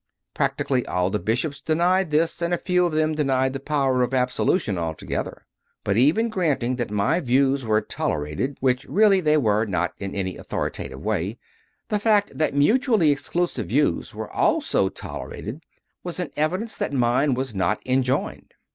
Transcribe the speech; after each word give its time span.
Practically 0.33 0.83
all 0.87 1.11
the 1.11 1.19
Bishops 1.19 1.61
denied 1.61 2.09
this, 2.09 2.41
and 2.41 2.55
a 2.55 2.57
few 2.57 2.87
of 2.87 2.91
them 2.91 3.13
denied 3.13 3.53
the 3.53 3.59
power 3.59 4.01
of 4.01 4.15
absolution 4.15 4.75
altogether. 4.75 5.45
But, 5.83 5.95
even 5.95 6.27
granting 6.29 6.77
that 6.77 6.89
my 6.89 7.19
views 7.19 7.67
were 7.67 7.81
tolerated 7.81 8.57
which 8.61 8.83
really 8.85 9.21
they 9.21 9.37
were 9.37 9.63
not 9.65 9.93
in 9.99 10.15
any 10.15 10.37
authoritative 10.37 11.01
way 11.03 11.37
the 11.89 11.99
fact 11.99 12.35
that 12.35 12.55
mutually 12.55 13.11
exclusive 13.11 13.67
views 13.67 14.15
were 14.15 14.31
also 14.33 14.89
toler 14.89 15.35
ated 15.35 15.61
was 16.03 16.19
an 16.19 16.31
evidence 16.35 16.75
that 16.77 16.91
mine 16.93 17.35
were 17.35 17.45
not 17.53 17.79
enjoined. 17.85 18.55